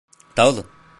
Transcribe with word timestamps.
Dağılın. 0.37 0.65